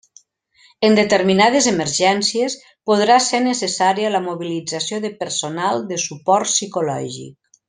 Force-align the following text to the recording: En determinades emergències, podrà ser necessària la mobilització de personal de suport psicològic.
En 0.87 0.95
determinades 0.99 1.67
emergències, 1.71 2.55
podrà 2.91 3.19
ser 3.27 3.43
necessària 3.49 4.13
la 4.17 4.23
mobilització 4.31 5.03
de 5.05 5.13
personal 5.23 5.89
de 5.93 6.01
suport 6.09 6.53
psicològic. 6.55 7.35